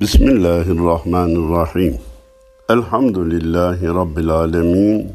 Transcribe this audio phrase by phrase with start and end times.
[0.00, 1.98] Bismillahirrahmanirrahim.
[2.70, 5.12] Elhamdülillahi Rabbil alemin.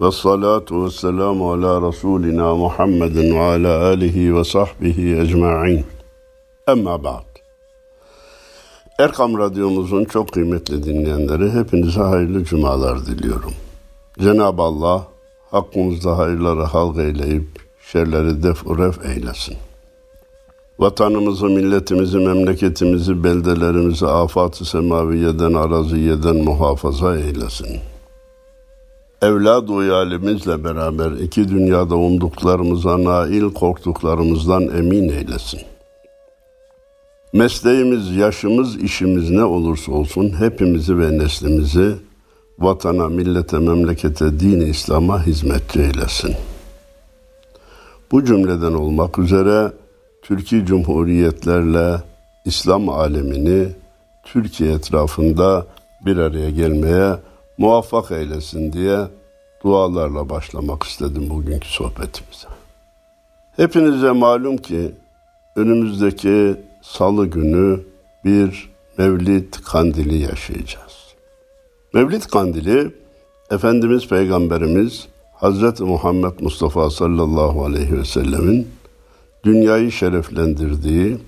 [0.00, 5.84] Ve salatu ve selamu ala Resulina Muhammedin ve ala alihi ve sahbihi ecma'in.
[6.68, 7.24] Emma ba'd.
[8.98, 13.52] Erkam Radyomuzun çok kıymetli dinleyenleri hepinize hayırlı cumalar diliyorum.
[14.18, 15.06] Cenab-ı Allah
[15.50, 17.48] hakkımızda hayırları halk eyleyip
[17.92, 19.56] şerleri def ref eylesin.
[20.80, 27.78] Vatanımızı, milletimizi, memleketimizi, beldelerimizi afat-ı semaviyeden, araziyeden muhafaza eylesin.
[29.22, 35.60] Evlad-ı uyalimizle beraber iki dünyada umduklarımıza nail, korktuklarımızdan emin eylesin.
[37.32, 41.94] Mesleğimiz, yaşımız, işimiz ne olursa olsun hepimizi ve neslimizi
[42.58, 46.34] vatana, millete, memlekete, dini İslam'a hizmetçi eylesin.
[48.12, 49.72] Bu cümleden olmak üzere
[50.22, 52.02] Türkiye Cumhuriyetlerle
[52.44, 53.68] İslam alemini
[54.24, 55.66] Türkiye etrafında
[56.06, 57.16] bir araya gelmeye
[57.58, 58.98] muvaffak eylesin diye
[59.64, 62.48] dualarla başlamak istedim bugünkü sohbetimize.
[63.56, 64.92] Hepinize malum ki
[65.56, 67.80] önümüzdeki salı günü
[68.24, 71.14] bir Mevlid kandili yaşayacağız.
[71.94, 72.94] Mevlid kandili
[73.50, 78.68] Efendimiz Peygamberimiz Hazreti Muhammed Mustafa sallallahu aleyhi ve sellemin
[79.44, 81.18] dünyayı şereflendirdiği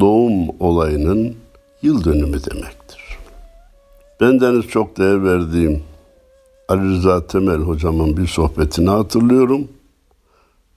[0.00, 1.34] doğum olayının
[1.82, 3.18] yıl dönümü demektir.
[4.20, 5.82] Bendeniz çok değer verdiğim
[6.68, 9.68] Ali Rıza Temel hocamın bir sohbetini hatırlıyorum.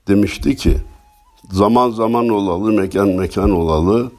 [0.07, 0.77] Demişti ki,
[1.51, 4.11] zaman zaman olalı, mekan mekan olalı,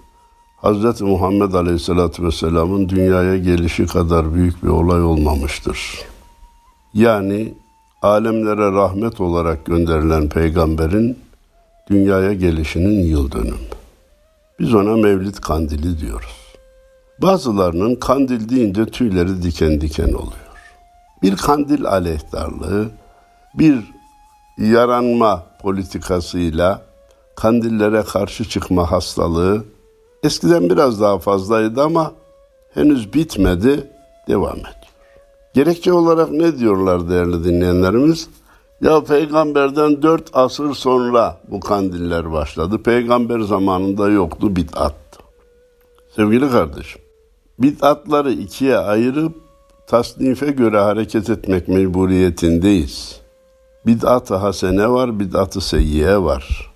[0.62, 1.00] Hz.
[1.00, 5.98] Muhammed Aleyhisselatü Vesselam'ın dünyaya gelişi kadar büyük bir olay olmamıştır.
[6.94, 7.54] Yani
[8.02, 11.18] alemlere rahmet olarak gönderilen peygamberin
[11.90, 13.56] dünyaya gelişinin yıl dönümü.
[14.60, 16.54] Biz ona Mevlid Kandili diyoruz.
[17.22, 20.48] Bazılarının kandil deyince tüyleri diken diken oluyor.
[21.22, 22.88] Bir kandil aleyhtarlığı,
[23.54, 23.78] bir
[24.58, 26.82] yaranma politikasıyla
[27.36, 29.64] kandillere karşı çıkma hastalığı
[30.22, 32.12] eskiden biraz daha fazlaydı ama
[32.74, 33.90] henüz bitmedi,
[34.28, 34.74] devam ediyor.
[35.54, 38.28] Gerekçe olarak ne diyorlar değerli dinleyenlerimiz?
[38.80, 42.82] Ya peygamberden dört asır sonra bu kandiller başladı.
[42.82, 44.94] Peygamber zamanında yoktu bid'at.
[46.16, 47.00] Sevgili kardeşim,
[47.58, 49.36] bid'atları ikiye ayırıp
[49.86, 53.20] tasnife göre hareket etmek mecburiyetindeyiz.
[53.86, 56.72] Bid'at-ı hasene var, bid'at-ı seyyiye var.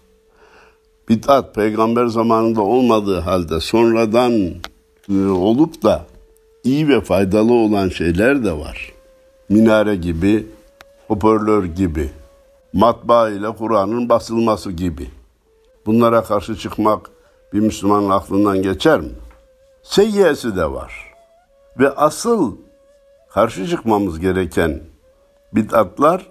[1.09, 4.33] Bid'at peygamber zamanında olmadığı halde sonradan
[5.13, 6.07] e, olup da
[6.65, 8.93] iyi ve faydalı olan şeyler de var.
[9.49, 10.47] Minare gibi,
[11.13, 12.11] hoparlör gibi,
[12.73, 15.11] matbaa ile Kur'an'ın basılması gibi.
[15.87, 17.11] Bunlara karşı çıkmak
[17.53, 19.13] bir Müslümanın aklından geçer mi?
[19.83, 21.13] Seyyiyesi de var.
[21.79, 22.57] Ve asıl
[23.31, 24.81] karşı çıkmamız gereken
[25.53, 26.27] bid'atlar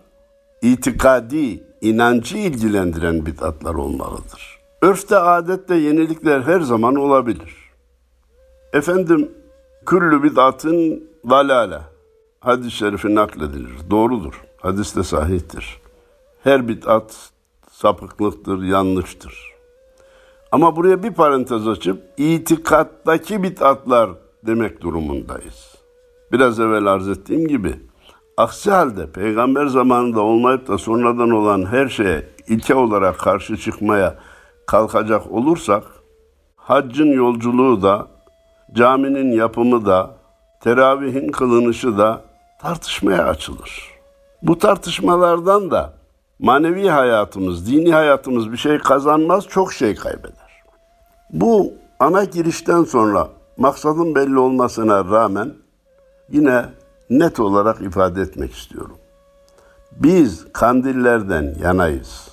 [0.62, 4.60] itikadi, inancı ilgilendiren bid'atlar olmalıdır.
[4.82, 7.56] Örfte, adette yenilikler her zaman olabilir.
[8.74, 9.32] Efendim,
[9.86, 11.80] küllü bid'atın dalale
[12.40, 13.72] hadis-i şerifi nakledilir.
[13.90, 14.51] Doğrudur.
[14.62, 15.78] Hadis de sahihtir.
[16.44, 17.30] Her bid'at
[17.72, 19.52] sapıklıktır, yanlıştır.
[20.52, 24.10] Ama buraya bir parantez açıp itikattaki bid'atlar
[24.46, 25.76] demek durumundayız.
[26.32, 27.76] Biraz evvel arz ettiğim gibi
[28.38, 34.20] aksi halde peygamber zamanında olmayıp da sonradan olan her şeye ilke olarak karşı çıkmaya
[34.68, 35.84] kalkacak olursak
[36.56, 38.08] haccın yolculuğu da
[38.74, 40.16] caminin yapımı da
[40.60, 42.22] teravihin kılınışı da
[42.62, 43.91] tartışmaya açılır.
[44.44, 45.94] Bu tartışmalardan da
[46.40, 50.64] manevi hayatımız, dini hayatımız bir şey kazanmaz, çok şey kaybeder.
[51.34, 55.54] Bu ana girişten sonra maksadın belli olmasına rağmen
[56.32, 56.66] yine
[57.10, 58.98] net olarak ifade etmek istiyorum.
[59.92, 62.28] Biz kandillerden yanayız.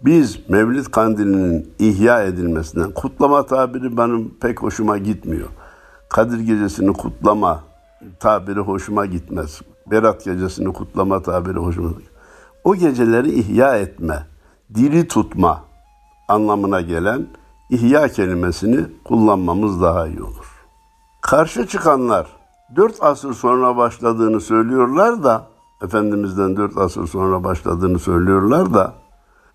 [0.00, 5.48] Biz Mevlid kandilinin ihya edilmesinden, kutlama tabiri benim pek hoşuma gitmiyor.
[6.08, 7.62] Kadir gecesini kutlama
[8.20, 9.60] tabiri hoşuma gitmez.
[9.90, 12.10] Berat gecesini kutlama tabiri hoşuma gidiyor.
[12.64, 14.26] O geceleri ihya etme,
[14.74, 15.64] diri tutma
[16.28, 17.26] anlamına gelen
[17.70, 20.66] ihya kelimesini kullanmamız daha iyi olur.
[21.20, 22.26] Karşı çıkanlar
[22.76, 25.46] dört asır sonra başladığını söylüyorlar da
[25.82, 28.94] Efendimiz'den dört asır sonra başladığını söylüyorlar da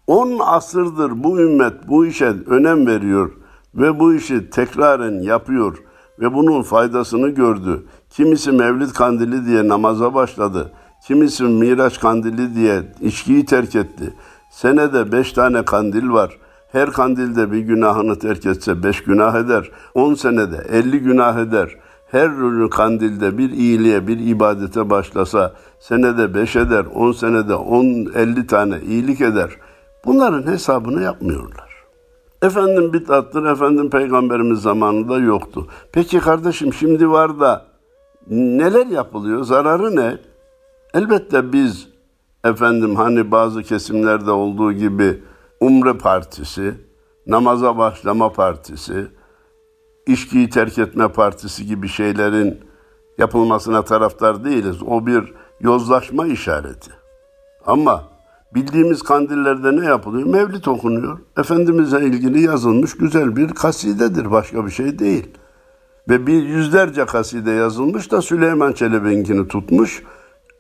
[0.07, 3.31] on asırdır bu ümmet bu işe önem veriyor
[3.75, 5.77] ve bu işi tekraren yapıyor
[6.19, 7.83] ve bunun faydasını gördü.
[8.09, 10.71] Kimisi Mevlid kandili diye namaza başladı.
[11.07, 14.13] Kimisi Miraç kandili diye içkiyi terk etti.
[14.51, 16.37] Senede beş tane kandil var.
[16.71, 19.71] her kandilde bir günahını terk etse beş günah eder.
[19.93, 21.75] On senede elli günah eder.
[22.11, 22.31] Her
[22.69, 29.21] kandilde bir iyiliğe, bir ibadete başlasa senede beş eder, on senede on, elli tane iyilik
[29.21, 29.49] eder.
[30.05, 31.68] Bunların hesabını yapmıyorlar.
[32.41, 35.67] Efendim bitattır, efendim peygamberimiz zamanında yoktu.
[35.91, 37.65] Peki kardeşim şimdi var da
[38.29, 40.17] neler yapılıyor, zararı ne?
[40.93, 41.87] Elbette biz
[42.43, 45.23] efendim hani bazı kesimlerde olduğu gibi
[45.59, 46.73] umre partisi,
[47.27, 49.07] namaza başlama partisi,
[50.07, 52.59] içkiyi terk etme partisi gibi şeylerin
[53.17, 54.83] yapılmasına taraftar değiliz.
[54.87, 56.91] O bir yozlaşma işareti.
[57.65, 58.03] Ama
[58.55, 60.27] bildiğimiz kandillerde ne yapılıyor?
[60.27, 61.19] Mevlid okunuyor.
[61.37, 64.31] Efendimiz'e ilgili yazılmış güzel bir kasidedir.
[64.31, 65.27] Başka bir şey değil.
[66.09, 70.03] Ve bir yüzlerce kaside yazılmış da Süleyman Çelebi'nkini tutmuş.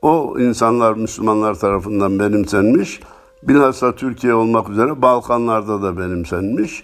[0.01, 2.99] O insanlar Müslümanlar tarafından benimsenmiş.
[3.43, 6.83] Bilhassa Türkiye olmak üzere Balkanlarda da benimsenmiş.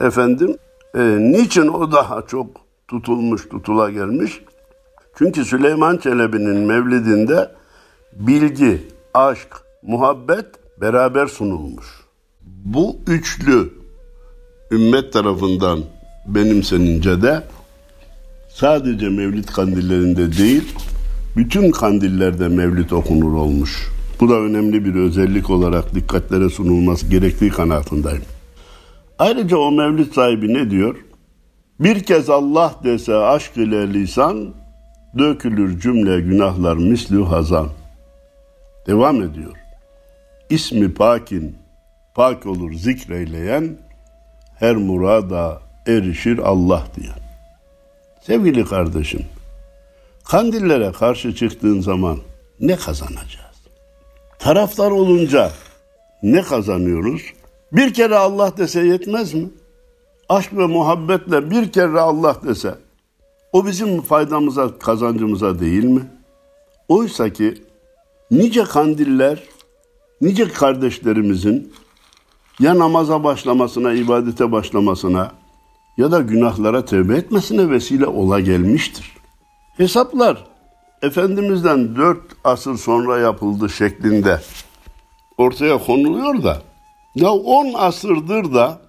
[0.00, 0.56] Efendim
[0.94, 2.46] e, niçin o daha çok
[2.88, 4.44] tutulmuş, tutula gelmiş?
[5.18, 7.50] Çünkü Süleyman Çelebi'nin mevlidinde
[8.12, 10.46] bilgi, aşk, muhabbet
[10.80, 11.86] beraber sunulmuş.
[12.64, 13.70] Bu üçlü
[14.70, 15.80] ümmet tarafından
[16.26, 17.42] benimsenince de
[18.48, 20.74] sadece mevlid kandillerinde değil,
[21.36, 23.90] bütün kandillerde mevlid okunur olmuş.
[24.20, 28.22] Bu da önemli bir özellik olarak dikkatlere sunulması gerektiği kanaatindeyim.
[29.18, 30.96] Ayrıca o mevlid sahibi ne diyor?
[31.80, 34.54] Bir kez Allah dese aşk ile lisan,
[35.18, 37.68] dökülür cümle günahlar mislü hazan.
[38.86, 39.63] Devam ediyor.
[40.50, 41.56] İsmi pakin,
[42.14, 43.78] pak olur zikreyleyen,
[44.58, 47.18] her murada erişir Allah diyen.
[48.22, 49.26] Sevgili kardeşim,
[50.24, 52.18] kandillere karşı çıktığın zaman
[52.60, 53.56] ne kazanacağız?
[54.38, 55.52] Taraftar olunca
[56.22, 57.22] ne kazanıyoruz?
[57.72, 59.48] Bir kere Allah dese yetmez mi?
[60.28, 62.74] Aşk ve muhabbetle bir kere Allah dese
[63.52, 66.02] o bizim faydamıza, kazancımıza değil mi?
[66.88, 67.62] Oysa ki
[68.30, 69.42] nice kandiller,
[70.24, 71.72] nice kardeşlerimizin
[72.60, 75.32] ya namaza başlamasına, ibadete başlamasına
[75.96, 79.12] ya da günahlara tevbe etmesine vesile ola gelmiştir.
[79.76, 80.44] Hesaplar
[81.02, 84.40] Efendimiz'den dört asır sonra yapıldı şeklinde
[85.38, 86.62] ortaya konuluyor da
[87.14, 88.80] ya on asırdır da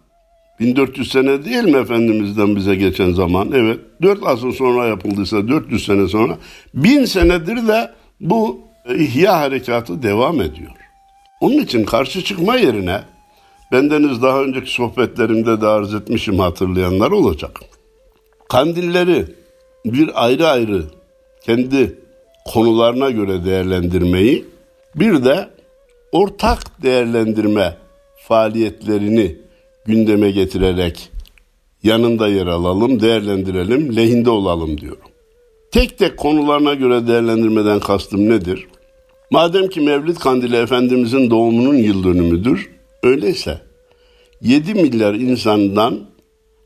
[0.60, 3.52] 1400 sene değil mi Efendimiz'den bize geçen zaman?
[3.54, 3.80] Evet.
[4.02, 6.38] 4 asır sonra yapıldıysa 400 sene sonra
[6.74, 8.60] 1000 senedir de bu
[8.98, 10.85] ihya harekatı devam ediyor.
[11.42, 13.02] Onun için karşı çıkma yerine
[13.72, 17.60] bendeniz daha önceki sohbetlerimde de arz etmişim hatırlayanlar olacak.
[18.50, 19.26] Kandilleri
[19.86, 20.84] bir ayrı ayrı
[21.46, 22.00] kendi
[22.46, 24.46] konularına göre değerlendirmeyi
[24.96, 25.50] bir de
[26.12, 27.78] ortak değerlendirme
[28.28, 29.36] faaliyetlerini
[29.86, 31.12] gündeme getirerek
[31.84, 35.10] yanında yer alalım, değerlendirelim, lehinde olalım diyorum.
[35.72, 38.68] Tek tek konularına göre değerlendirmeden kastım nedir?
[39.32, 42.70] Madem ki Mevlid Kandili Efendimizin doğumunun yıl dönümüdür,
[43.04, 43.62] öyleyse
[44.42, 46.00] 7 milyar insandan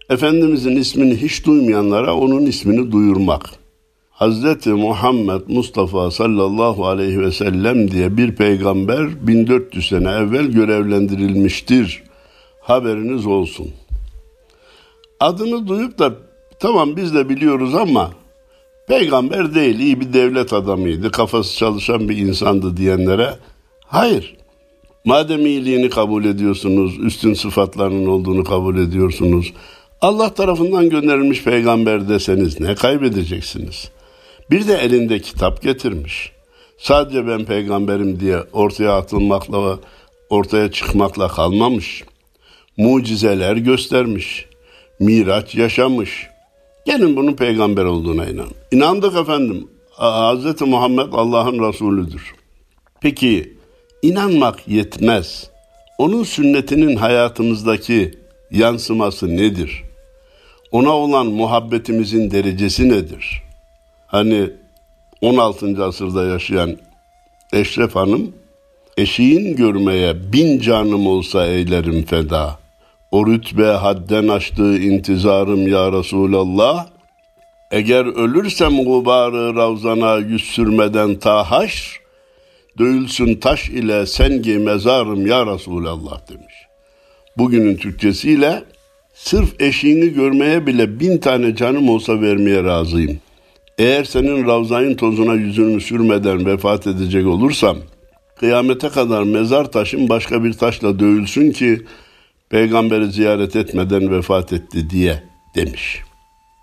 [0.10, 3.50] Efendimizin ismini hiç duymayanlara onun ismini duyurmak.
[4.12, 12.04] Hazreti Muhammed Mustafa sallallahu aleyhi ve sellem diye bir peygamber 1400 sene evvel görevlendirilmiştir
[12.62, 13.68] haberiniz olsun.
[15.20, 16.14] Adını duyup da
[16.60, 18.12] tamam biz de biliyoruz ama
[18.90, 23.36] peygamber değil iyi bir devlet adamıydı kafası çalışan bir insandı diyenlere
[23.86, 24.36] hayır.
[25.06, 29.54] Madem iyiliğini kabul ediyorsunuz, üstün sıfatlarının olduğunu kabul ediyorsunuz,
[30.02, 33.92] Allah tarafından gönderilmiş peygamber deseniz ne kaybedeceksiniz?
[34.52, 36.32] Bir de elinde kitap getirmiş.
[36.78, 39.80] Sadece ben peygamberim diye ortaya atılmakla,
[40.30, 42.04] ortaya çıkmakla kalmamış
[42.78, 44.46] mucizeler göstermiş.
[45.00, 46.29] Miraç yaşamış.
[46.90, 48.48] Gelin bunun peygamber olduğuna inan.
[48.72, 49.68] İnandık efendim.
[49.98, 50.62] Hz.
[50.62, 52.36] Muhammed Allah'ın Resulüdür.
[53.02, 53.58] Peki
[54.02, 55.50] inanmak yetmez.
[55.98, 58.14] Onun sünnetinin hayatımızdaki
[58.52, 59.84] yansıması nedir?
[60.72, 63.44] Ona olan muhabbetimizin derecesi nedir?
[64.08, 64.50] Hani
[65.22, 65.86] 16.
[65.86, 66.78] asırda yaşayan
[67.54, 68.34] Eşref Hanım,
[68.98, 72.59] eşiğin görmeye bin canım olsa eylerim feda.
[73.12, 76.88] O rütbe hadden aştığı intizarım ya Resulallah.
[77.72, 82.02] Eğer ölürsem gubarı ravzana yüz sürmeden ta haşr,
[82.78, 86.54] dövülsün taş ile sengi mezarım ya Resulallah demiş.
[87.38, 88.64] Bugünün Türkçesiyle
[89.14, 93.20] sırf eşiğini görmeye bile bin tane canım olsa vermeye razıyım.
[93.78, 97.78] Eğer senin ravzayın tozuna yüzünü sürmeden vefat edecek olursam,
[98.36, 101.82] kıyamete kadar mezar taşım başka bir taşla dövülsün ki
[102.50, 105.24] peygamberi ziyaret etmeden vefat etti diye
[105.56, 106.02] demiş.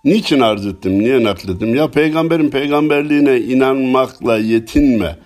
[0.04, 1.74] Niçin arz ettim, niye naklettim?
[1.74, 5.16] Ya peygamberin peygamberliğine inanmakla yetinme.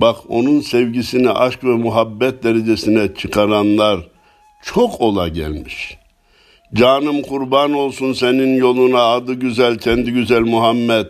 [0.00, 4.00] Bak onun sevgisini aşk ve muhabbet derecesine çıkaranlar
[4.64, 5.98] çok ola gelmiş.
[6.74, 11.06] Canım kurban olsun senin yoluna adı güzel kendi güzel Muhammed.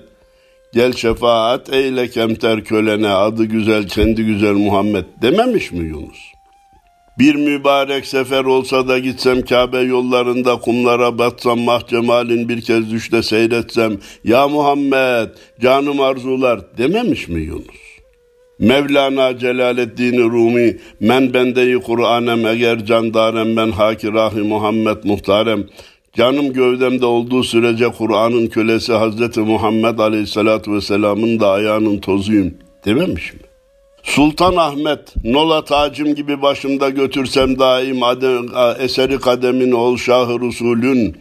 [0.75, 6.19] Gel şefaat eyle kemter kölene adı güzel kendi güzel Muhammed dememiş mi Yunus?
[7.19, 13.99] Bir mübarek sefer olsa da gitsem Kabe yollarında kumlara batsam mahcemalin bir kez düşte seyretsem
[14.25, 15.28] ya Muhammed
[15.61, 17.83] canım arzular dememiş mi Yunus?
[18.59, 25.64] Mevlana Celaleddin Rumi men bendeyi Kur'anem eğer candarem ben hakirahi Muhammed muhtarem
[26.16, 32.54] Canım gövdemde olduğu sürece Kur'an'ın kölesi Hazreti Muhammed Aleyhisselatü Vesselam'ın da ayağının tozuyum
[32.85, 33.40] dememiş mi?
[34.02, 38.47] Sultan Ahmet, nola tacım gibi başımda götürsem daim adem,
[38.78, 41.16] eseri kademin ol şahı rusulün,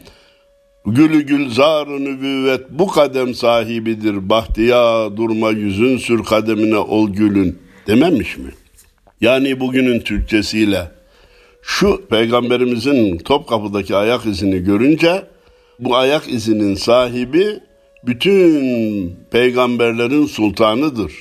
[0.86, 4.30] Gülü gülzar nübüvvet bu kadem sahibidir.
[4.30, 8.52] Bahtiya durma yüzün sür kademine ol gülün dememiş mi?
[9.22, 10.92] Yani bugünün Türkçesiyle
[11.62, 15.26] şu peygamberimizin Topkapı'daki ayak izini görünce
[15.80, 17.60] bu ayak izinin sahibi
[18.06, 21.14] bütün peygamberlerin sultanıdır.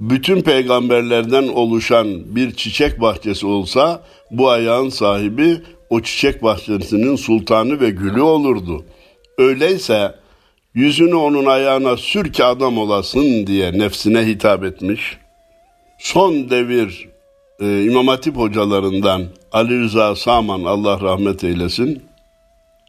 [0.00, 7.90] Bütün peygamberlerden oluşan bir çiçek bahçesi olsa bu ayağın sahibi o çiçek bahçesinin sultanı ve
[7.90, 8.84] gülü olurdu.
[9.38, 10.14] Öyleyse
[10.74, 15.18] yüzünü onun ayağına sür ki adam olasın diye nefsine hitap etmiş.
[15.98, 17.08] Son devir
[17.60, 22.02] e, İmam Hatip hocalarından Ali Rıza Saman Allah rahmet eylesin.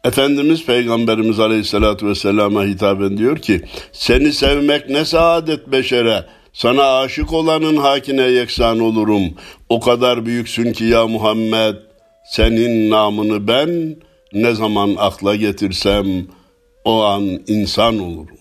[0.04, 7.76] Efendimiz Peygamberimiz Aleyhisselatü Vesselam'a hitaben diyor ki seni sevmek ne saadet beşere sana aşık olanın
[7.76, 9.22] hakine yeksan olurum.
[9.68, 11.76] O kadar büyüksün ki ya Muhammed
[12.24, 13.96] senin namını ben
[14.32, 16.26] ne zaman akla getirsem
[16.84, 18.36] o an insan olurum.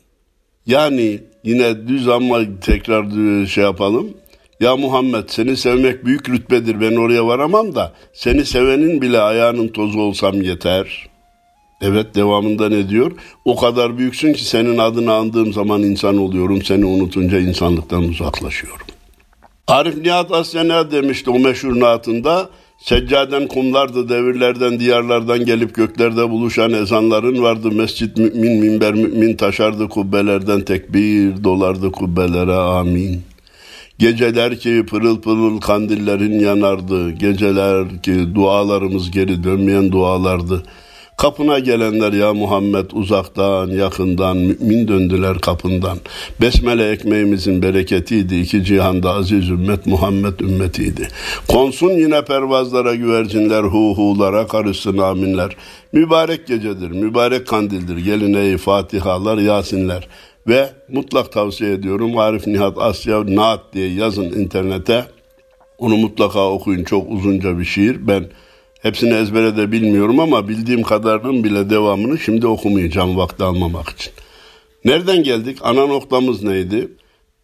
[0.65, 3.05] Yani yine düz ama tekrar
[3.45, 4.13] şey yapalım.
[4.59, 9.99] Ya Muhammed seni sevmek büyük rütbedir ben oraya varamam da seni sevenin bile ayağının tozu
[9.99, 11.10] olsam yeter.
[11.81, 13.11] Evet devamında ne diyor?
[13.45, 16.61] O kadar büyüksün ki senin adını andığım zaman insan oluyorum.
[16.61, 18.85] Seni unutunca insanlıktan uzaklaşıyorum.
[19.67, 22.49] Arif Nihat Asya demişti o meşhur naatında?
[22.77, 27.71] Seccaden kumlardı devirlerden diyarlardan gelip göklerde buluşan ezanların vardı.
[27.71, 33.21] Mescit mümin minber mümin taşardı kubbelerden tekbir dolardı kubbelere amin.
[33.99, 37.11] Geceler ki pırıl pırıl kandillerin yanardı.
[37.11, 40.63] Geceler ki dualarımız geri dönmeyen dualardı.
[41.21, 45.97] Kapına gelenler ya Muhammed uzaktan yakından mümin döndüler kapından.
[46.41, 48.35] Besmele ekmeğimizin bereketiydi.
[48.35, 51.07] iki cihanda aziz ümmet Muhammed ümmetiydi.
[51.47, 55.55] Konsun yine pervazlara güvercinler hu hulara karışsın aminler.
[55.93, 57.97] Mübarek gecedir, mübarek kandildir.
[57.97, 60.07] Gelin ey Fatihalar, Yasinler.
[60.47, 65.05] Ve mutlak tavsiye ediyorum Arif Nihat Asya Naat diye yazın internete.
[65.77, 66.83] Onu mutlaka okuyun.
[66.83, 68.07] Çok uzunca bir şiir.
[68.07, 68.25] Ben
[68.81, 74.13] Hepsini ezbere de bilmiyorum ama bildiğim kadarının bile devamını şimdi okumayacağım vakti almamak için.
[74.85, 75.57] Nereden geldik?
[75.61, 76.87] Ana noktamız neydi?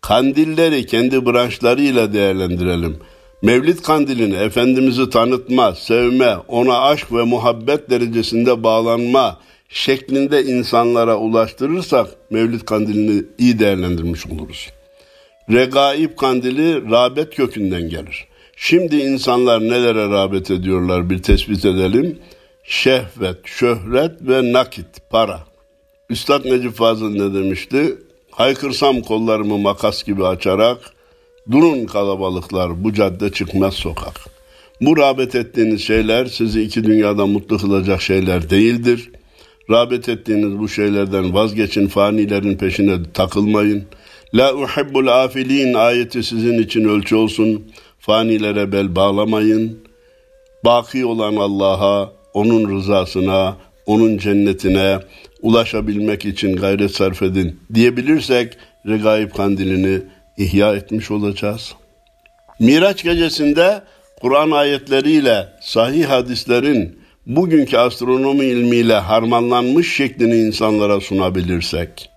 [0.01, 2.97] Kandilleri kendi branşlarıyla değerlendirelim.
[3.41, 9.39] Mevlid kandilini Efendimiz'i tanıtma, sevme, ona aşk ve muhabbet derecesinde bağlanma
[9.69, 14.69] şeklinde insanlara ulaştırırsak Mevlid kandilini iyi değerlendirmiş oluruz.
[15.49, 18.27] Regaib kandili rağbet kökünden gelir.
[18.59, 22.19] Şimdi insanlar nelere rağbet ediyorlar bir tespit edelim.
[22.63, 25.39] Şehvet, şöhret ve nakit, para.
[26.09, 27.95] Üstad Necip Fazıl ne demişti?
[28.31, 30.77] Haykırsam kollarımı makas gibi açarak,
[31.51, 34.13] durun kalabalıklar bu cadde çıkmaz sokak.
[34.81, 39.11] Bu rağbet ettiğiniz şeyler sizi iki dünyada mutlu kılacak şeyler değildir.
[39.69, 43.83] Rağbet ettiğiniz bu şeylerden vazgeçin, fanilerin peşine takılmayın.
[44.33, 47.71] La uhibbul afilin ayeti sizin için ölçü olsun.
[47.99, 49.79] Fanilere bel bağlamayın.
[50.65, 54.99] Baki olan Allah'a, onun rızasına, onun cennetine
[55.41, 58.57] ulaşabilmek için gayret sarf edin diyebilirsek
[58.87, 60.01] regaib kandilini
[60.37, 61.73] ihya etmiş olacağız.
[62.59, 63.81] Miraç gecesinde
[64.21, 72.09] Kur'an ayetleriyle sahih hadislerin bugünkü astronomi ilmiyle harmanlanmış şeklini insanlara sunabilirsek,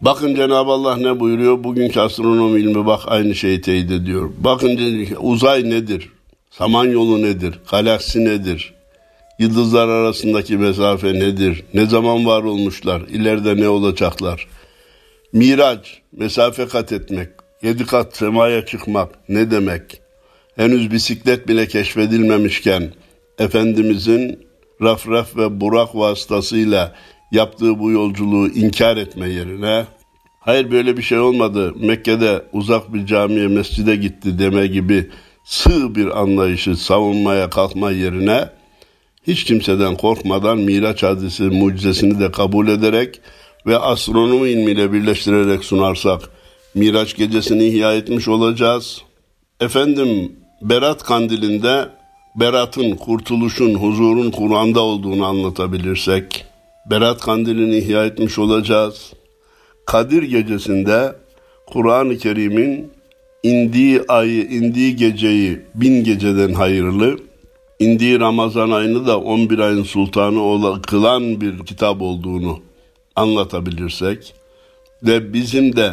[0.00, 1.64] Bakın Cenab-ı Allah ne buyuruyor?
[1.64, 4.30] Bugünkü astronomi ilmi bak aynı şeyi teyit ediyor.
[4.38, 4.78] Bakın
[5.20, 6.10] uzay nedir?
[6.50, 7.60] Samanyolu nedir?
[7.70, 8.74] Galaksi nedir?
[9.38, 11.64] Yıldızlar arasındaki mesafe nedir?
[11.74, 13.00] Ne zaman var olmuşlar?
[13.00, 14.48] İleride ne olacaklar?
[15.32, 17.28] Miraç, mesafe kat etmek,
[17.62, 20.00] yedi kat semaya çıkmak ne demek?
[20.56, 22.92] Henüz bisiklet bile keşfedilmemişken
[23.38, 24.46] Efendimizin
[24.82, 26.94] raf raf ve burak vasıtasıyla
[27.32, 29.84] yaptığı bu yolculuğu inkar etme yerine
[30.40, 35.10] hayır böyle bir şey olmadı Mekke'de uzak bir camiye mescide gitti deme gibi
[35.44, 38.48] sığ bir anlayışı savunmaya kalkma yerine
[39.26, 43.20] hiç kimseden korkmadan Miraç hadisi mucizesini de kabul ederek
[43.66, 46.20] ve astronomi ilmiyle birleştirerek sunarsak
[46.74, 49.02] Miraç gecesini ihya etmiş olacağız.
[49.60, 50.32] Efendim
[50.62, 51.88] Berat kandilinde
[52.36, 56.47] Berat'ın, kurtuluşun, huzurun Kur'an'da olduğunu anlatabilirsek
[56.90, 59.12] Berat kandilini ihya etmiş olacağız.
[59.86, 61.16] Kadir gecesinde
[61.66, 62.90] Kur'an-ı Kerim'in
[63.42, 67.18] indiği ayı, indiği geceyi bin geceden hayırlı,
[67.78, 72.60] indiği Ramazan ayını da 11 ayın sultanı kılan bir kitap olduğunu
[73.16, 74.34] anlatabilirsek
[75.02, 75.92] ve bizim de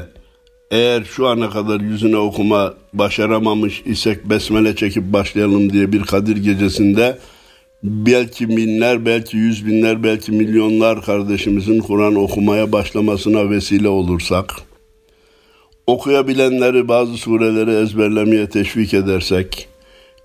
[0.71, 7.17] eğer şu ana kadar yüzüne okuma başaramamış isek besmele çekip başlayalım diye bir Kadir gecesinde
[7.85, 14.53] belki binler, belki yüz binler, belki milyonlar kardeşimizin Kur'an okumaya başlamasına vesile olursak,
[15.87, 19.67] okuyabilenleri bazı sureleri ezberlemeye teşvik edersek,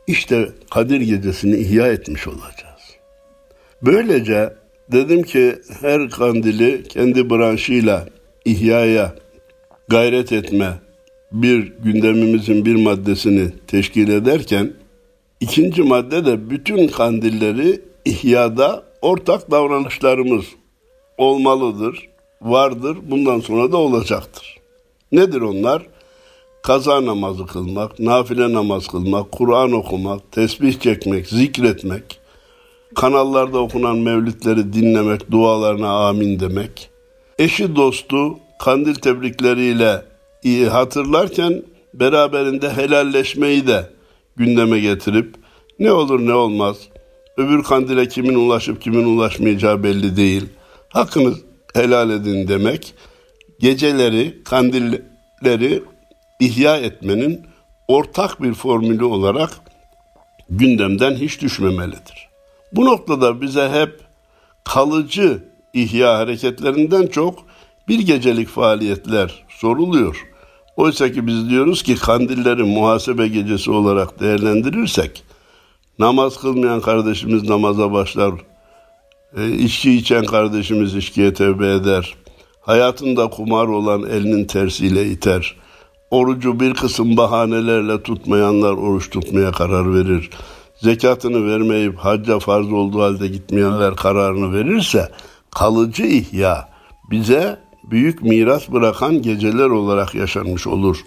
[0.07, 2.81] işte Kadir gecesini ihya etmiş olacağız.
[3.83, 4.55] Böylece
[4.93, 8.09] dedim ki her kandili kendi branşıyla
[8.45, 9.15] ihyaya
[9.89, 10.73] gayret etme
[11.33, 14.73] bir gündemimizin bir maddesini teşkil ederken
[15.41, 20.45] ikinci madde de bütün kandilleri ihyada ortak davranışlarımız
[21.19, 22.09] olmalıdır,
[22.43, 24.59] vardır, bundan sonra da olacaktır.
[25.13, 25.83] Nedir onlar?
[26.63, 32.21] Kaza namazı kılmak, nafile namaz kılmak, Kur'an okumak, tesbih çekmek, zikretmek,
[32.95, 36.91] kanallarda okunan mevlütleri dinlemek, dualarına amin demek,
[37.39, 40.03] eşi dostu kandil tebrikleriyle
[40.43, 41.63] iyi hatırlarken
[41.95, 43.91] beraberinde helalleşmeyi de
[44.41, 45.35] gündeme getirip
[45.79, 46.77] ne olur ne olmaz
[47.37, 50.47] öbür kandile kimin ulaşıp kimin ulaşmayacağı belli değil.
[50.89, 51.41] Hakkınız
[51.75, 52.95] helal edin demek
[53.61, 55.83] geceleri, kandilleri
[56.41, 57.47] ihya etmenin
[57.89, 59.51] ortak bir formülü olarak
[60.51, 62.29] gündemden hiç düşmemelidir.
[62.73, 64.01] Bu noktada bize hep
[64.65, 67.39] kalıcı ihya hareketlerinden çok
[67.89, 70.30] bir gecelik faaliyetler soruluyor.
[70.81, 75.25] Oysa ki biz diyoruz ki kandilleri muhasebe gecesi olarak değerlendirirsek
[75.99, 78.33] namaz kılmayan kardeşimiz namaza başlar.
[79.37, 82.15] E, içki içen kardeşimiz içkiye tevbe eder.
[82.61, 85.57] Hayatında kumar olan elinin tersiyle iter.
[86.11, 90.31] Orucu bir kısım bahanelerle tutmayanlar oruç tutmaya karar verir.
[90.83, 95.09] Zekatını vermeyip hacca farz olduğu halde gitmeyenler kararını verirse
[95.51, 96.69] kalıcı ihya
[97.11, 101.05] bize büyük miras bırakan geceler olarak yaşanmış olur.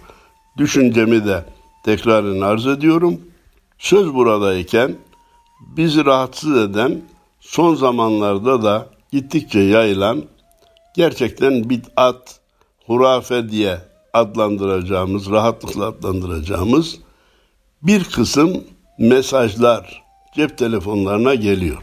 [0.58, 1.44] Düşüncemi de
[1.84, 3.20] tekrarın arz ediyorum.
[3.78, 4.96] Söz buradayken
[5.76, 7.02] bizi rahatsız eden
[7.40, 10.24] son zamanlarda da gittikçe yayılan
[10.94, 12.40] gerçekten bid'at,
[12.86, 13.78] hurafe diye
[14.12, 16.98] adlandıracağımız, rahatlıkla adlandıracağımız
[17.82, 18.64] bir kısım
[18.98, 20.02] mesajlar
[20.36, 21.82] cep telefonlarına geliyor.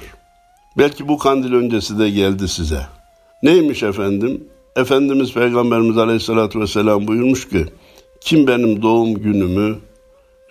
[0.77, 2.87] Belki bu kandil öncesi de geldi size.
[3.43, 4.43] Neymiş efendim?
[4.75, 7.65] Efendimiz Peygamberimiz Aleyhisselatü Vesselam buyurmuş ki
[8.21, 9.75] kim benim doğum günümü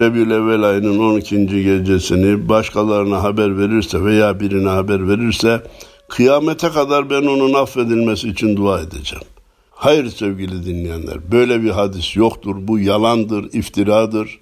[0.01, 1.47] Rebül Evvel ayının 12.
[1.47, 5.63] gecesini başkalarına haber verirse veya birine haber verirse
[6.09, 9.25] kıyamete kadar ben onun affedilmesi için dua edeceğim.
[9.71, 12.57] Hayır sevgili dinleyenler böyle bir hadis yoktur.
[12.59, 14.39] Bu yalandır, iftiradır.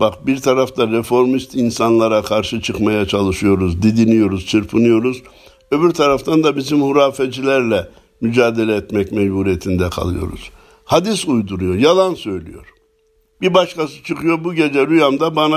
[0.00, 5.22] Bak bir tarafta reformist insanlara karşı çıkmaya çalışıyoruz, didiniyoruz, çırpınıyoruz.
[5.70, 7.88] Öbür taraftan da bizim hurafecilerle
[8.22, 10.50] mücadele etmek mecburiyetinde kalıyoruz.
[10.84, 12.66] Hadis uyduruyor, yalan söylüyor.
[13.40, 15.56] Bir başkası çıkıyor bu gece rüyamda bana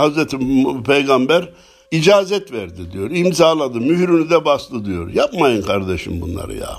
[0.00, 0.38] Hazreti
[0.86, 1.48] Peygamber
[1.90, 3.10] icazet verdi diyor.
[3.10, 5.08] İmzaladı, mührünü de bastı diyor.
[5.14, 6.78] Yapmayın kardeşim bunları ya.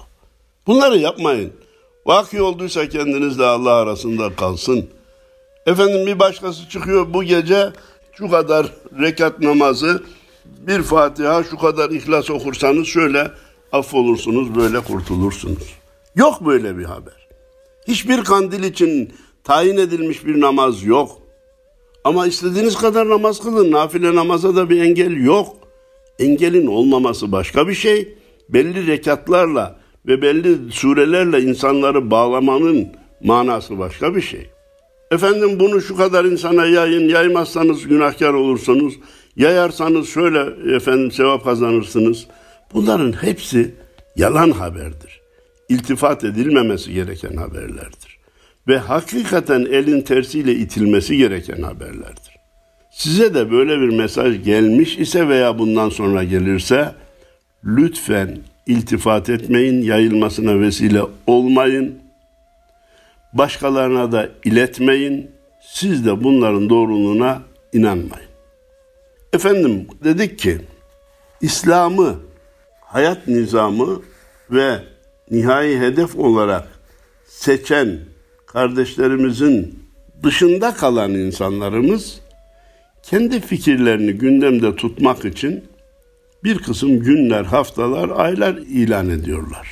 [0.68, 1.54] Bunları yapmayın.
[2.06, 4.90] Vaki olduysa kendinizle Allah arasında kalsın.
[5.66, 7.70] Efendim bir başkası çıkıyor bu gece
[8.14, 8.68] şu kadar
[9.00, 10.04] rekat namazı,
[10.46, 13.32] bir Fatiha, şu kadar ihlas okursanız şöyle
[13.74, 15.74] affolursunuz, böyle kurtulursunuz.
[16.16, 17.28] Yok böyle bir haber.
[17.88, 21.22] Hiçbir kandil için tayin edilmiş bir namaz yok.
[22.04, 23.72] Ama istediğiniz kadar namaz kılın.
[23.72, 25.56] Nafile namaza da bir engel yok.
[26.20, 28.18] Engelin olmaması başka bir şey.
[28.50, 32.88] Belli rekatlarla ve belli surelerle insanları bağlamanın
[33.24, 34.50] manası başka bir şey.
[35.12, 38.94] Efendim bunu şu kadar insana yayın, yaymazsanız günahkar olursunuz.
[39.36, 42.28] Yayarsanız şöyle efendim sevap kazanırsınız.
[42.74, 43.76] Bunların hepsi
[44.16, 45.22] yalan haberdir.
[45.70, 48.20] İltifat edilmemesi gereken haberlerdir.
[48.68, 52.34] Ve hakikaten elin tersiyle itilmesi gereken haberlerdir.
[52.92, 56.96] Size de böyle bir mesaj gelmiş ise veya bundan sonra gelirse
[57.66, 62.00] lütfen iltifat etmeyin, yayılmasına vesile olmayın.
[63.34, 65.32] Başkalarına da iletmeyin.
[65.62, 67.42] Siz de bunların doğruluğuna
[67.74, 68.30] inanmayın.
[69.34, 70.62] Efendim dedik ki
[71.42, 72.16] İslam'ı,
[72.94, 74.02] hayat nizamı
[74.52, 74.80] ve
[75.32, 76.68] nihai hedef olarak
[77.28, 78.00] seçen
[78.46, 79.80] kardeşlerimizin
[80.24, 82.20] dışında kalan insanlarımız
[83.04, 85.64] kendi fikirlerini gündemde tutmak için
[86.44, 89.68] bir kısım günler, haftalar, aylar ilan ediyorlar.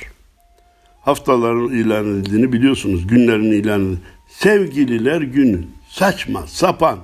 [1.00, 3.98] Haftaların ilan edildiğini biliyorsunuz, günlerin ilan edildiğini.
[4.28, 6.98] Sevgililer günü, saçma, sapan,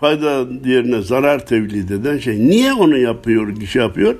[0.00, 2.38] fayda diğerine zarar tevlid eden şey.
[2.38, 4.16] Niye onu yapıyor, şey yapıyor?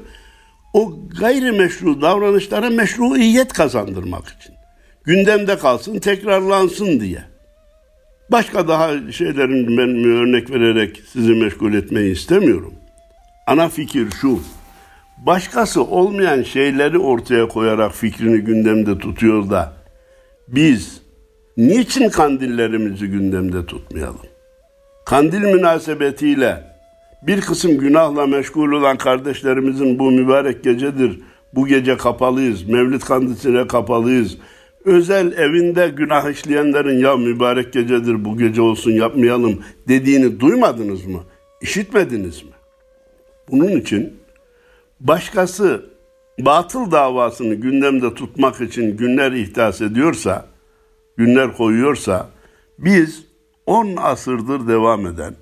[0.73, 4.55] O gayrimeşru davranışlara meşruiyet kazandırmak için.
[5.05, 7.25] Gündemde kalsın, tekrarlansın diye.
[8.31, 12.75] Başka daha şeylerin ben örnek vererek sizi meşgul etmeyi istemiyorum.
[13.47, 14.41] Ana fikir şu.
[15.27, 19.73] Başkası olmayan şeyleri ortaya koyarak fikrini gündemde tutuyor da
[20.49, 21.03] biz
[21.57, 24.27] niçin kandillerimizi gündemde tutmayalım?
[25.07, 26.72] Kandil münasebetiyle
[27.23, 31.21] bir kısım günahla meşgul olan kardeşlerimizin bu mübarek gecedir.
[31.55, 32.69] Bu gece kapalıyız.
[32.69, 34.39] Mevlid kandisine kapalıyız
[34.85, 41.21] özel evinde günah işleyenlerin ya mübarek gecedir bu gece olsun yapmayalım dediğini duymadınız mı?
[41.61, 42.51] İşitmediniz mi?
[43.51, 44.17] Bunun için
[45.01, 45.87] başkası
[46.41, 50.47] batıl davasını gündemde tutmak için günler ihdas ediyorsa,
[51.17, 52.29] günler koyuyorsa
[52.79, 53.25] biz
[53.67, 55.35] 10 asırdır devam eden,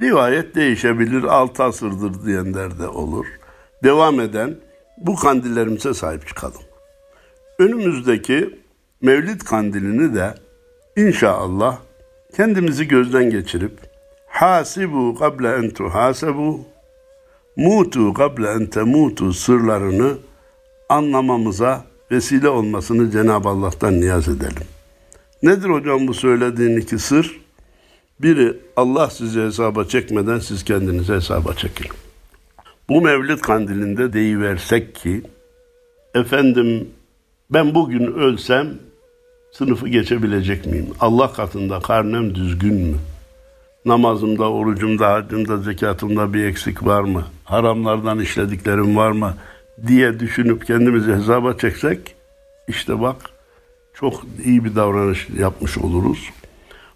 [0.00, 3.26] rivayet değişebilir 6 asırdır diyenler de olur.
[3.84, 4.56] Devam eden
[4.98, 6.62] bu kandillerimize sahip çıkalım.
[7.58, 8.58] Önümüzdeki
[9.02, 10.34] Mevlid kandilini de
[10.96, 11.78] inşallah
[12.36, 13.72] kendimizi gözden geçirip
[14.26, 16.60] hasibu kable en tuhasebu
[17.56, 20.18] mutu kable en temutu sırlarını
[20.88, 24.66] anlamamıza vesile olmasını Cenab-ı Allah'tan niyaz edelim.
[25.42, 27.43] Nedir hocam bu söylediğin iki sır?
[28.22, 31.86] Biri Allah sizi hesaba çekmeden siz kendinizi hesaba çekin.
[32.88, 35.22] Bu Mevlid kandilinde deyiversek ki
[36.14, 36.88] efendim
[37.50, 38.68] ben bugün ölsem
[39.52, 40.86] sınıfı geçebilecek miyim?
[41.00, 42.96] Allah katında karnem düzgün mü?
[43.84, 47.24] Namazımda, orucumda, hacımda, zekatımda bir eksik var mı?
[47.44, 49.34] Haramlardan işlediklerim var mı?
[49.86, 52.14] diye düşünüp kendimizi hesaba çeksek
[52.68, 53.16] işte bak
[53.94, 56.30] çok iyi bir davranış yapmış oluruz.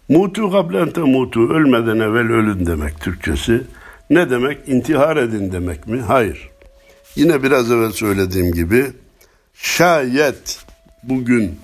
[0.09, 3.61] Mutu kablente mutu ölmeden evvel ölün demek Türkçesi.
[4.09, 4.57] Ne demek?
[4.67, 6.01] İntihar edin demek mi?
[6.01, 6.49] Hayır.
[7.15, 8.85] Yine biraz evvel söylediğim gibi
[9.53, 10.65] şayet
[11.03, 11.59] bugün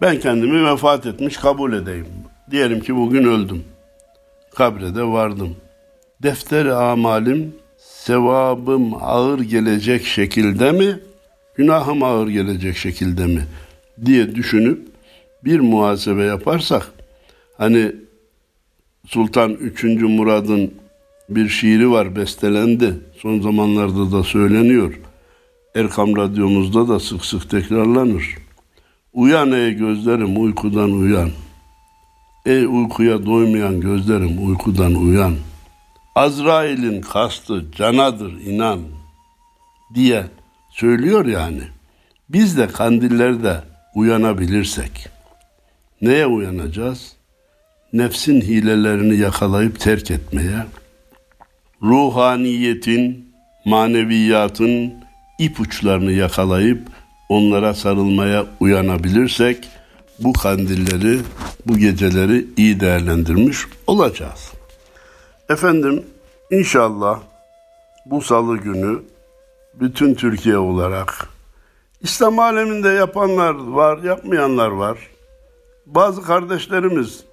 [0.00, 2.06] ben kendimi vefat etmiş kabul edeyim.
[2.50, 3.64] Diyelim ki bugün öldüm.
[4.54, 5.56] Kabre de vardım.
[6.22, 10.98] Defteri amalim sevabım ağır gelecek şekilde mi,
[11.54, 13.42] günahım ağır gelecek şekilde mi
[14.04, 14.88] diye düşünüp
[15.44, 17.01] bir muhasebe yaparsak
[17.62, 17.92] hani
[19.06, 19.84] Sultan 3.
[19.84, 20.74] Murad'ın
[21.28, 22.94] bir şiiri var bestelendi.
[23.18, 25.00] Son zamanlarda da söyleniyor.
[25.74, 28.38] Erkam radyomuzda da sık sık tekrarlanır.
[29.12, 31.30] Uyan ey gözlerim uykudan uyan.
[32.46, 35.34] Ey uykuya doymayan gözlerim uykudan uyan.
[36.14, 38.80] Azrail'in kastı canadır inan
[39.94, 40.26] diye
[40.70, 41.62] söylüyor yani.
[42.28, 43.60] Biz de kandillerde
[43.94, 45.08] uyanabilirsek
[46.00, 47.21] neye uyanacağız?
[47.92, 50.66] Nefsin hilelerini yakalayıp terk etmeye,
[51.82, 54.94] ruhaniyetin, maneviyatın
[55.38, 56.88] ipuçlarını yakalayıp
[57.28, 59.68] onlara sarılmaya uyanabilirsek
[60.18, 61.20] bu kandilleri,
[61.66, 64.52] bu geceleri iyi değerlendirmiş olacağız.
[65.48, 66.04] Efendim
[66.50, 67.20] inşallah
[68.06, 69.02] bu salı günü
[69.74, 71.28] bütün Türkiye olarak
[72.00, 74.98] İslam aleminde yapanlar var, yapmayanlar var.
[75.86, 77.31] Bazı kardeşlerimiz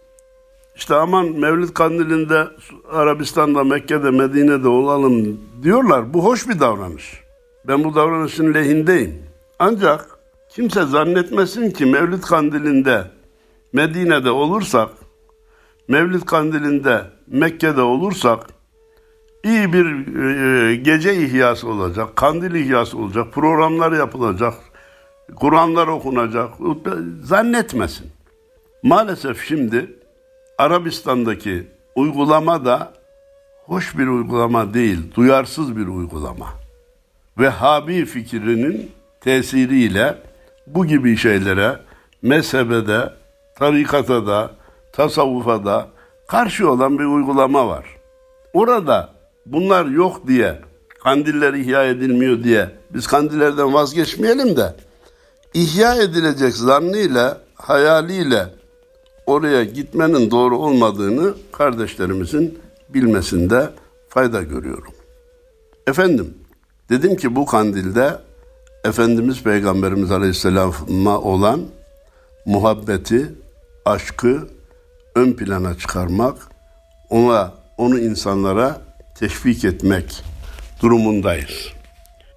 [0.79, 2.47] işte aman Mevlid Kandili'nde
[2.91, 6.13] Arabistan'da, Mekke'de, Medine'de olalım diyorlar.
[6.13, 7.19] Bu hoş bir davranış.
[7.67, 9.23] Ben bu davranışın lehindeyim.
[9.59, 13.11] Ancak kimse zannetmesin ki Mevlid Kandili'nde
[13.73, 14.89] Medine'de olursak,
[15.87, 18.39] Mevlid Kandili'nde Mekke'de olursak
[19.43, 19.85] iyi bir
[20.21, 24.53] e, gece ihyası olacak, kandil ihyası olacak, programlar yapılacak,
[25.35, 26.49] Kur'anlar okunacak.
[27.23, 28.07] Zannetmesin.
[28.83, 29.98] Maalesef şimdi
[30.59, 32.93] Arabistan'daki uygulama da
[33.65, 36.47] hoş bir uygulama değil, duyarsız bir uygulama.
[37.37, 38.91] Vehhabi fikrinin
[39.21, 40.17] tesiriyle
[40.67, 41.79] bu gibi şeylere
[42.21, 43.13] mezhebe
[43.55, 44.51] tarikata da,
[44.93, 45.87] tasavvufa da
[46.27, 47.85] karşı olan bir uygulama var.
[48.53, 49.09] Orada
[49.45, 50.59] bunlar yok diye,
[51.03, 54.75] kandiller ihya edilmiyor diye biz kandillerden vazgeçmeyelim de
[55.53, 58.58] ihya edilecek zannıyla, hayaliyle
[59.29, 63.69] oraya gitmenin doğru olmadığını kardeşlerimizin bilmesinde
[64.09, 64.93] fayda görüyorum.
[65.87, 66.33] Efendim,
[66.89, 68.17] dedim ki bu kandilde
[68.85, 71.61] Efendimiz Peygamberimiz Aleyhisselam'a olan
[72.45, 73.31] muhabbeti,
[73.85, 74.47] aşkı
[75.15, 76.35] ön plana çıkarmak,
[77.09, 78.81] ona onu insanlara
[79.19, 80.23] teşvik etmek
[80.81, 81.67] durumundayız.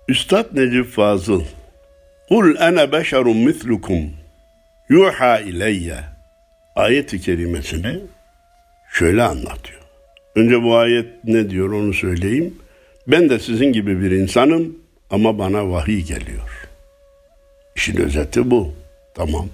[0.09, 1.43] Üstad Necip Fazıl
[2.29, 4.11] Kul ene beşerun mislukum
[4.89, 6.12] yuha ileyye
[6.77, 8.01] ayet-i kerimesini
[8.93, 9.81] şöyle anlatıyor.
[10.35, 12.55] Önce bu ayet ne diyor onu söyleyeyim.
[13.07, 14.77] Ben de sizin gibi bir insanım
[15.11, 16.69] ama bana vahiy geliyor.
[17.77, 18.73] İşin özeti bu.
[19.15, 19.49] Tamam.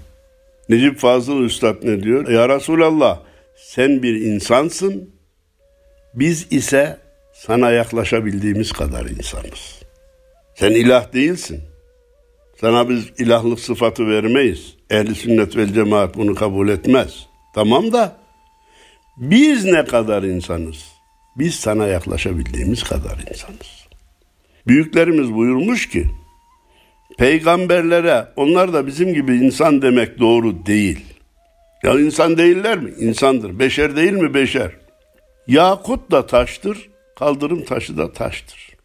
[0.69, 2.29] Necip Fazıl Üstad ne diyor?
[2.29, 3.21] Ya Resulallah
[3.57, 5.11] sen bir insansın.
[6.15, 6.99] Biz ise
[7.33, 9.83] sana yaklaşabildiğimiz kadar insanız.
[10.55, 11.61] Sen ilah değilsin.
[12.61, 14.78] Sana biz ilahlık sıfatı vermeyiz.
[14.91, 17.27] Ehli sünnet vel cemaat bunu kabul etmez.
[17.55, 18.17] Tamam da
[19.17, 20.85] biz ne kadar insanız?
[21.37, 23.89] Biz sana yaklaşabildiğimiz kadar insanız.
[24.67, 26.07] Büyüklerimiz buyurmuş ki
[27.19, 31.05] peygamberlere onlar da bizim gibi insan demek doğru değil.
[31.83, 32.91] Ya insan değiller mi?
[32.99, 33.59] İnsandır.
[33.59, 34.35] Beşer değil mi?
[34.35, 34.73] Beşer.
[35.47, 38.77] Yakut da taştır, kaldırım taşı da taştır.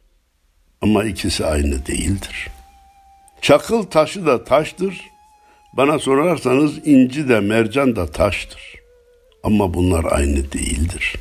[0.82, 2.48] Ama ikisi aynı değildir.
[3.42, 5.13] Çakıl taşı da taştır.
[5.78, 8.74] Bana sorarsanız inci de mercan da taştır.
[9.44, 11.16] Ama bunlar aynı değildir.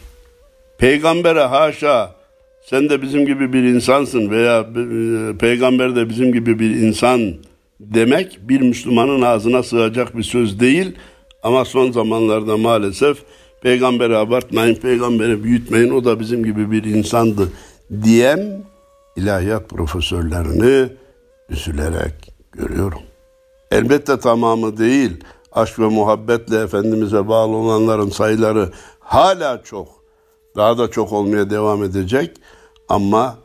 [0.78, 2.14] Peygambere haşa
[2.62, 7.34] sen de bizim gibi bir insansın veya e, peygamber de bizim gibi bir insan
[7.80, 10.96] demek bir Müslümanın ağzına sığacak bir söz değil.
[11.42, 13.18] Ama son zamanlarda maalesef
[13.62, 17.52] peygamberi abartmayın, peygamberi büyütmeyin o da bizim gibi bir insandı
[18.02, 18.64] diyen
[19.16, 20.88] ilahiyat profesörlerini
[21.50, 23.02] üzülerek görüyorum.
[23.72, 25.24] Elbette tamamı değil.
[25.52, 29.88] Aşk ve muhabbetle Efendimiz'e bağlı olanların sayıları hala çok
[30.56, 32.36] daha da çok olmaya devam edecek
[32.88, 33.36] ama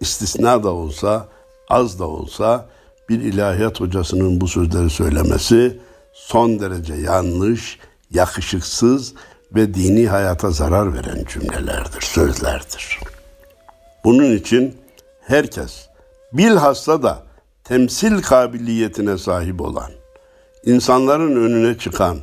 [0.00, 1.28] istisna da olsa,
[1.68, 2.66] az da olsa
[3.08, 5.80] bir ilahiyat hocasının bu sözleri söylemesi
[6.12, 7.78] son derece yanlış,
[8.10, 9.14] yakışıksız
[9.54, 13.00] ve dini hayata zarar veren cümlelerdir, sözlerdir.
[14.04, 14.76] Bunun için
[15.20, 15.88] herkes
[16.32, 17.25] bilhassa da
[17.68, 19.90] temsil kabiliyetine sahip olan,
[20.64, 22.16] insanların önüne çıkan,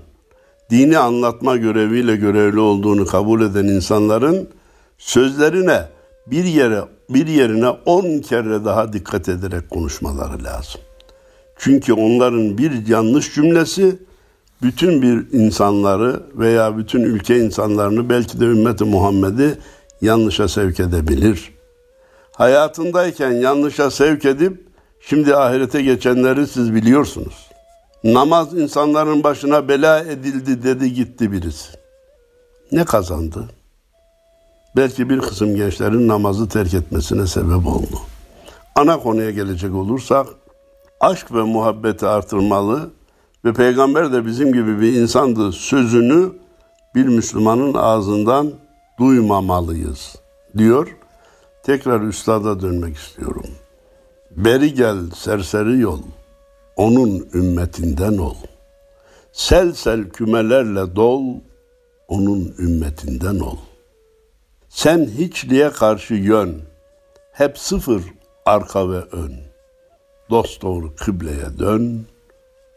[0.69, 4.49] dini anlatma göreviyle görevli olduğunu kabul eden insanların
[4.97, 5.81] sözlerine
[6.27, 10.81] bir yere bir yerine on kere daha dikkat ederek konuşmaları lazım.
[11.57, 13.95] Çünkü onların bir yanlış cümlesi
[14.61, 19.57] bütün bir insanları veya bütün ülke insanlarını belki de ümmeti Muhammed'i
[20.01, 21.53] yanlışa sevk edebilir.
[22.31, 24.62] Hayatındayken yanlışa sevk edip
[25.09, 27.49] şimdi ahirete geçenleri siz biliyorsunuz.
[28.03, 31.69] Namaz insanların başına bela edildi dedi gitti birisi.
[32.71, 33.49] Ne kazandı?
[34.75, 37.99] Belki bir kısım gençlerin namazı terk etmesine sebep oldu.
[38.75, 40.27] Ana konuya gelecek olursak
[40.99, 42.89] aşk ve muhabbeti artırmalı
[43.45, 46.31] ve peygamber de bizim gibi bir insandı sözünü
[46.95, 48.51] bir Müslümanın ağzından
[48.99, 50.15] duymamalıyız
[50.57, 50.97] diyor.
[51.63, 53.45] Tekrar üstada dönmek istiyorum.
[54.37, 56.01] Beri gel serseri yol
[56.75, 58.35] onun ümmetinden ol.
[59.31, 61.23] Sel sel kümelerle dol,
[62.07, 63.57] onun ümmetinden ol.
[64.69, 66.61] Sen hiçliğe karşı yön,
[67.31, 68.03] hep sıfır
[68.45, 69.33] arka ve ön.
[70.29, 72.05] Dost doğru kıbleye dön,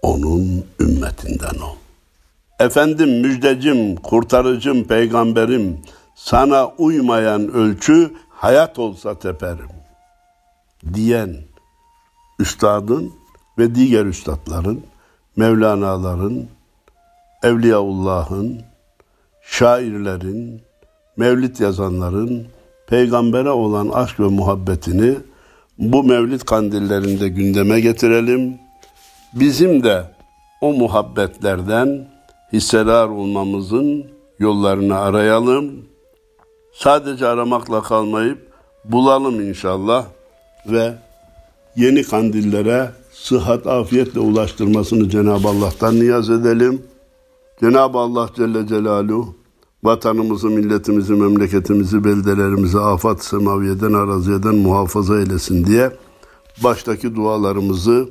[0.02, 1.76] onun ümmetinden ol.
[2.60, 5.80] Efendim müjdecim, kurtarıcım, peygamberim,
[6.14, 9.85] sana uymayan ölçü hayat olsa teperim
[10.94, 11.36] diyen
[12.38, 13.12] üstadın
[13.58, 14.82] ve diğer üstadların,
[15.36, 16.48] Mevlana'ların,
[17.42, 18.60] Evliyaullah'ın,
[19.42, 20.62] şairlerin,
[21.16, 22.46] mevlid yazanların
[22.86, 25.14] peygambere olan aşk ve muhabbetini
[25.78, 28.58] bu mevlid kandillerinde gündeme getirelim.
[29.32, 30.04] Bizim de
[30.60, 32.08] o muhabbetlerden
[32.52, 34.06] hissedar olmamızın
[34.38, 35.86] yollarını arayalım.
[36.74, 38.52] Sadece aramakla kalmayıp
[38.84, 40.06] bulalım inşallah
[40.70, 40.94] ve
[41.76, 46.82] yeni kandillere sıhhat, afiyetle ulaştırmasını Cenab-ı Allah'tan niyaz edelim.
[47.60, 49.34] Cenab-ı Allah Celle Celaluhu
[49.84, 55.92] vatanımızı, milletimizi, memleketimizi, beldelerimizi afat semaviyeden, araziyeden muhafaza eylesin diye
[56.64, 58.08] baştaki dualarımızı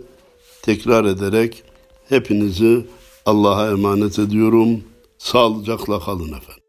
[0.62, 1.64] tekrar ederek
[2.10, 2.86] hepinizi
[3.26, 4.82] Allah'a emanet ediyorum.
[5.18, 6.65] Sağlıcakla kalın efendim.